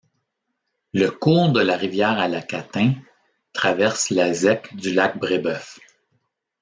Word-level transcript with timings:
Le 0.93 1.09
cours 1.11 1.51
de 1.51 1.61
la 1.61 1.77
rivière 1.77 2.17
à 2.17 2.27
la 2.27 2.41
Catin 2.41 2.93
traverse 3.53 4.09
la 4.09 4.33
zec 4.33 4.75
du 4.75 4.91
Lac-Brébeuf. 4.95 5.77